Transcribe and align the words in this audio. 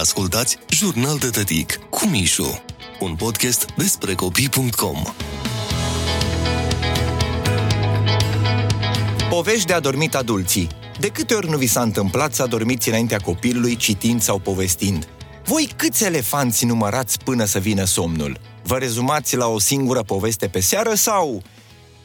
Ascultați 0.00 0.58
Jurnal 0.68 1.18
de 1.18 1.28
Tătic 1.28 1.74
cu 1.90 2.06
Mișu, 2.06 2.62
un 3.00 3.14
podcast 3.14 3.66
despre 3.76 4.14
copii.com. 4.14 5.02
Povești 9.30 9.66
de 9.66 9.72
adormit 9.72 10.14
adulții. 10.14 10.68
De 11.00 11.08
câte 11.08 11.34
ori 11.34 11.50
nu 11.50 11.56
vi 11.56 11.66
s-a 11.66 11.82
întâmplat 11.82 12.34
să 12.34 12.42
adormiți 12.42 12.88
înaintea 12.88 13.18
copilului 13.18 13.76
citind 13.76 14.20
sau 14.20 14.38
povestind? 14.38 15.08
Voi 15.44 15.68
câți 15.76 16.04
elefanți 16.04 16.64
numărați 16.64 17.18
până 17.18 17.44
să 17.44 17.58
vină 17.58 17.84
somnul? 17.84 18.40
Vă 18.62 18.76
rezumați 18.76 19.36
la 19.36 19.46
o 19.46 19.58
singură 19.58 20.02
poveste 20.02 20.48
pe 20.48 20.60
seară 20.60 20.94
sau... 20.94 21.42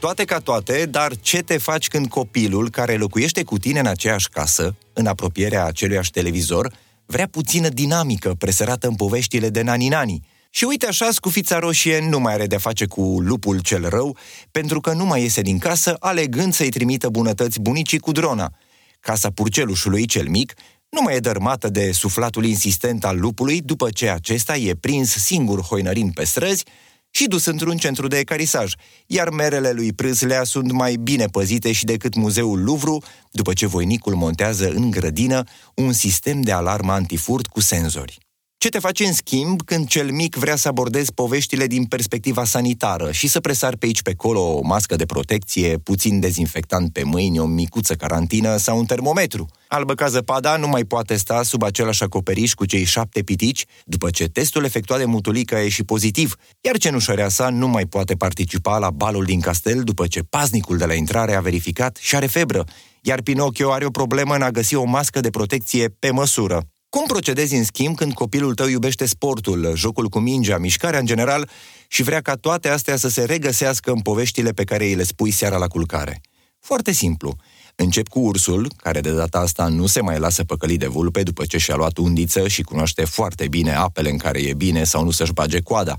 Toate 0.00 0.24
ca 0.24 0.38
toate, 0.38 0.86
dar 0.90 1.16
ce 1.16 1.42
te 1.42 1.58
faci 1.58 1.88
când 1.88 2.08
copilul 2.08 2.70
care 2.70 2.96
locuiește 2.96 3.44
cu 3.44 3.58
tine 3.58 3.78
în 3.78 3.86
aceeași 3.86 4.28
casă, 4.28 4.76
în 4.92 5.06
apropierea 5.06 5.64
aceluiași 5.64 6.10
televizor, 6.10 6.72
vrea 7.10 7.28
puțină 7.30 7.68
dinamică 7.68 8.34
presărată 8.38 8.86
în 8.86 8.94
poveștile 8.94 9.48
de 9.48 9.62
nani-nani? 9.62 10.26
Și 10.50 10.64
uite 10.64 10.86
așa, 10.86 11.10
scufița 11.10 11.58
roșie 11.58 12.08
nu 12.08 12.20
mai 12.20 12.32
are 12.32 12.46
de 12.46 12.56
face 12.56 12.86
cu 12.86 13.00
lupul 13.20 13.60
cel 13.60 13.88
rău, 13.88 14.16
pentru 14.50 14.80
că 14.80 14.92
nu 14.92 15.04
mai 15.04 15.22
iese 15.22 15.40
din 15.40 15.58
casă, 15.58 15.96
alegând 15.98 16.54
să-i 16.54 16.68
trimită 16.68 17.08
bunătăți 17.08 17.60
bunicii 17.60 17.98
cu 17.98 18.12
drona. 18.12 18.52
Casa 19.00 19.30
purcelușului 19.30 20.06
cel 20.06 20.28
mic 20.28 20.54
nu 20.88 21.00
mai 21.02 21.14
e 21.14 21.18
dărmată 21.18 21.68
de 21.68 21.92
suflatul 21.92 22.44
insistent 22.44 23.04
al 23.04 23.18
lupului 23.18 23.60
după 23.60 23.90
ce 23.90 24.08
acesta 24.08 24.56
e 24.56 24.74
prins 24.74 25.10
singur 25.10 25.60
hoinărind 25.60 26.14
pe 26.14 26.24
străzi 26.24 26.64
și 27.10 27.26
dus 27.26 27.44
într-un 27.44 27.76
centru 27.76 28.06
de 28.06 28.18
ecarisaj, 28.18 28.72
iar 29.06 29.30
merele 29.30 29.70
lui 29.70 29.92
Prâslea 29.92 30.44
sunt 30.44 30.72
mai 30.72 30.94
bine 30.94 31.26
păzite 31.26 31.72
și 31.72 31.84
decât 31.84 32.14
muzeul 32.14 32.62
Louvre, 32.62 32.96
după 33.30 33.52
ce 33.52 33.66
voinicul 33.66 34.14
montează 34.14 34.68
în 34.68 34.90
grădină 34.90 35.44
un 35.74 35.92
sistem 35.92 36.40
de 36.40 36.52
alarmă 36.52 36.92
antifurt 36.92 37.46
cu 37.46 37.60
senzori. 37.60 38.27
Ce 38.60 38.68
te 38.68 38.78
face 38.78 39.04
în 39.04 39.12
schimb 39.12 39.62
când 39.62 39.88
cel 39.88 40.10
mic 40.10 40.36
vrea 40.36 40.56
să 40.56 40.68
abordezi 40.68 41.12
poveștile 41.12 41.66
din 41.66 41.84
perspectiva 41.84 42.44
sanitară 42.44 43.12
și 43.12 43.28
să 43.28 43.40
presar 43.40 43.76
pe 43.76 43.86
aici 43.86 44.02
pe 44.02 44.10
acolo 44.10 44.40
o 44.40 44.60
mască 44.62 44.96
de 44.96 45.06
protecție, 45.06 45.78
puțin 45.78 46.20
dezinfectant 46.20 46.92
pe 46.92 47.02
mâini, 47.02 47.38
o 47.38 47.46
micuță 47.46 47.94
carantină 47.94 48.56
sau 48.56 48.78
un 48.78 48.84
termometru? 48.84 49.48
Albă 49.68 49.94
ca 49.94 50.08
zăpada 50.08 50.56
nu 50.56 50.68
mai 50.68 50.84
poate 50.84 51.16
sta 51.16 51.42
sub 51.42 51.62
același 51.62 52.02
acoperiș 52.02 52.52
cu 52.52 52.64
cei 52.64 52.84
șapte 52.84 53.22
pitici 53.22 53.64
după 53.84 54.10
ce 54.10 54.28
testul 54.28 54.64
efectuat 54.64 54.98
de 54.98 55.04
mutulică 55.04 55.54
a 55.54 55.60
ieșit 55.60 55.86
pozitiv, 55.86 56.34
iar 56.60 56.76
cenușărea 56.76 57.28
sa 57.28 57.48
nu 57.48 57.68
mai 57.68 57.86
poate 57.86 58.14
participa 58.14 58.78
la 58.78 58.90
balul 58.90 59.24
din 59.24 59.40
castel 59.40 59.82
după 59.82 60.06
ce 60.06 60.20
paznicul 60.22 60.76
de 60.76 60.84
la 60.84 60.94
intrare 60.94 61.34
a 61.34 61.40
verificat 61.40 61.96
și 62.00 62.16
are 62.16 62.26
febră, 62.26 62.64
iar 63.02 63.22
Pinocchio 63.22 63.72
are 63.72 63.84
o 63.84 63.90
problemă 63.90 64.34
în 64.34 64.42
a 64.42 64.50
găsi 64.50 64.74
o 64.74 64.84
mască 64.84 65.20
de 65.20 65.30
protecție 65.30 65.88
pe 65.88 66.10
măsură. 66.10 66.66
Cum 66.90 67.06
procedezi, 67.06 67.54
în 67.54 67.64
schimb, 67.64 67.96
când 67.96 68.12
copilul 68.12 68.54
tău 68.54 68.68
iubește 68.68 69.06
sportul, 69.06 69.72
jocul 69.74 70.08
cu 70.08 70.18
mingea, 70.18 70.58
mișcarea 70.58 70.98
în 70.98 71.06
general 71.06 71.50
și 71.88 72.02
vrea 72.02 72.20
ca 72.20 72.34
toate 72.34 72.68
astea 72.68 72.96
să 72.96 73.08
se 73.08 73.24
regăsească 73.24 73.90
în 73.90 74.00
poveștile 74.00 74.50
pe 74.50 74.64
care 74.64 74.84
îi 74.84 74.94
le 74.94 75.02
spui 75.02 75.30
seara 75.30 75.56
la 75.56 75.66
culcare? 75.66 76.20
Foarte 76.60 76.92
simplu. 76.92 77.36
Încep 77.74 78.08
cu 78.08 78.18
ursul, 78.18 78.72
care 78.76 79.00
de 79.00 79.10
data 79.10 79.38
asta 79.38 79.66
nu 79.66 79.86
se 79.86 80.00
mai 80.00 80.18
lasă 80.18 80.44
păcălit 80.44 80.78
de 80.78 80.86
vulpe 80.86 81.22
după 81.22 81.44
ce 81.44 81.58
și-a 81.58 81.74
luat 81.74 81.96
undiță 81.96 82.48
și 82.48 82.62
cunoaște 82.62 83.04
foarte 83.04 83.48
bine 83.48 83.74
apele 83.74 84.10
în 84.10 84.18
care 84.18 84.40
e 84.40 84.54
bine 84.54 84.84
sau 84.84 85.04
nu 85.04 85.10
să-și 85.10 85.32
bage 85.32 85.60
coada. 85.60 85.96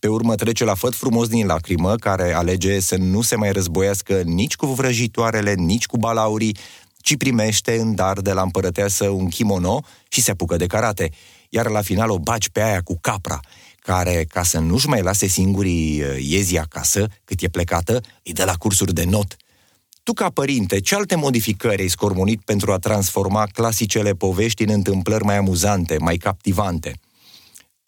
Pe 0.00 0.08
urmă 0.08 0.34
trece 0.34 0.64
la 0.64 0.74
făt 0.74 0.94
frumos 0.94 1.28
din 1.28 1.46
lacrimă, 1.46 1.94
care 1.94 2.32
alege 2.32 2.80
să 2.80 2.96
nu 2.96 3.22
se 3.22 3.36
mai 3.36 3.52
războiască 3.52 4.22
nici 4.24 4.56
cu 4.56 4.66
vrăjitoarele, 4.66 5.54
nici 5.54 5.86
cu 5.86 5.96
balaurii, 5.96 6.56
ci 7.06 7.16
primește 7.16 7.78
în 7.78 7.94
dar 7.94 8.20
de 8.20 8.32
la 8.32 8.42
împărăteasă 8.42 9.08
un 9.08 9.28
kimono 9.28 9.80
și 10.08 10.20
se 10.20 10.30
apucă 10.30 10.56
de 10.56 10.66
karate, 10.66 11.10
iar 11.48 11.68
la 11.68 11.80
final 11.80 12.10
o 12.10 12.18
baci 12.18 12.48
pe 12.48 12.62
aia 12.62 12.80
cu 12.80 12.98
capra, 13.00 13.40
care, 13.78 14.24
ca 14.28 14.42
să 14.42 14.58
nu-și 14.58 14.88
mai 14.88 15.02
lase 15.02 15.26
singurii 15.26 16.02
uh, 16.02 16.16
iezii 16.18 16.58
acasă, 16.58 17.08
cât 17.24 17.42
e 17.42 17.48
plecată, 17.48 18.00
îi 18.22 18.32
dă 18.32 18.44
la 18.44 18.54
cursuri 18.54 18.94
de 18.94 19.04
not. 19.04 19.36
Tu, 20.02 20.12
ca 20.12 20.30
părinte, 20.30 20.80
ce 20.80 20.94
alte 20.94 21.14
modificări 21.14 21.82
ai 21.82 21.88
scormonit 21.88 22.40
pentru 22.44 22.72
a 22.72 22.78
transforma 22.78 23.46
clasicele 23.52 24.12
povești 24.12 24.62
în 24.62 24.70
întâmplări 24.70 25.24
mai 25.24 25.36
amuzante, 25.36 25.96
mai 25.98 26.16
captivante– 26.16 26.92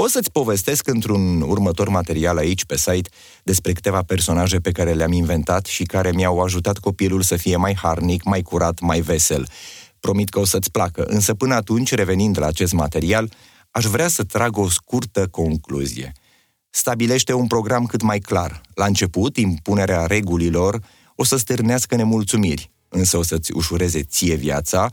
o 0.00 0.06
să-ți 0.06 0.31
povestesc 0.31 0.86
într-un 0.86 1.41
următor 1.41 1.88
material 1.88 2.36
aici 2.36 2.64
pe 2.64 2.76
site 2.76 3.10
despre 3.42 3.72
câteva 3.72 4.03
personaje 4.03 4.59
pe 4.59 4.70
care 4.70 4.92
le-am 4.92 5.12
inventat 5.12 5.66
și 5.66 5.84
care 5.84 6.10
mi-au 6.12 6.41
ajutat 6.41 6.78
copilul 6.78 7.22
să 7.22 7.36
fie 7.36 7.56
mai 7.56 7.75
harnic, 7.75 8.25
mai 8.25 8.42
curat, 8.42 8.81
mai 8.81 9.00
vesel. 9.00 9.48
Promit 10.00 10.28
că 10.28 10.38
o 10.38 10.44
să-ți 10.44 10.70
placă, 10.70 11.04
însă 11.04 11.34
până 11.34 11.54
atunci, 11.54 11.94
revenind 11.94 12.38
la 12.38 12.47
acest 12.47 12.72
material, 12.72 13.32
aș 13.70 13.84
vrea 13.84 14.09
să 14.09 14.25
trag 14.25 14.56
o 14.56 14.69
scurtă 14.69 15.26
concluzie. 15.26 16.12
Stabilește 16.70 17.32
un 17.32 17.47
program 17.47 17.86
cât 17.86 18.03
mai 18.03 18.19
clar. 18.19 18.60
La 18.75 18.84
început, 18.84 19.36
impunerea 19.36 20.06
regulilor 20.06 20.80
o 21.15 21.25
să 21.25 21.36
stârnească 21.36 21.97
nemulțumiri, 21.97 22.70
însă 22.88 23.16
o 23.16 23.22
să-ți 23.22 23.53
ușureze 23.53 24.03
ție 24.03 24.34
viața, 24.34 24.88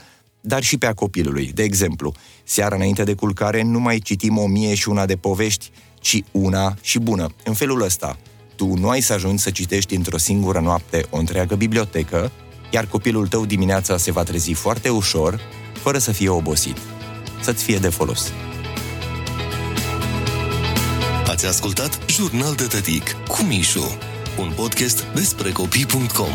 dar 0.45 0.63
și 0.63 0.77
pe 0.77 0.85
a 0.85 0.93
copilului. 0.93 1.51
De 1.53 1.63
exemplu, 1.63 2.13
seara 2.43 2.75
înainte 2.75 3.03
de 3.03 3.13
culcare 3.13 3.61
nu 3.61 3.79
mai 3.79 3.99
citim 3.99 4.37
o 4.37 4.47
mie 4.47 4.75
și 4.75 4.89
una 4.89 5.05
de 5.05 5.15
povești, 5.15 5.71
ci 5.99 6.21
una 6.31 6.75
și 6.81 6.99
bună. 6.99 7.33
În 7.43 7.53
felul 7.53 7.81
ăsta, 7.81 8.17
tu 8.55 8.73
nu 8.73 8.89
ai 8.89 9.01
să 9.01 9.13
ajungi 9.13 9.41
să 9.41 9.49
citești 9.49 9.95
într-o 9.95 10.17
singură 10.17 10.59
noapte 10.59 11.05
o 11.09 11.17
întreagă 11.17 11.55
bibliotecă, 11.55 12.31
iar 12.71 12.87
copilul 12.87 13.27
tău 13.27 13.45
dimineața 13.45 13.97
se 13.97 14.11
va 14.11 14.23
trezi 14.23 14.53
foarte 14.53 14.89
ușor, 14.89 15.39
fără 15.73 15.97
să 15.97 16.11
fie 16.11 16.29
obosit. 16.29 16.77
Să-ți 17.41 17.63
fie 17.63 17.77
de 17.77 17.89
folos. 17.89 18.31
Ați 21.27 21.45
ascultat 21.45 21.99
Jurnal 22.09 22.55
de 22.55 22.63
Tătic 22.63 23.15
cu 23.27 23.43
Mișu, 23.43 23.97
un 24.37 24.51
podcast 24.55 25.03
despre 25.13 25.51
copii.com. 25.51 26.33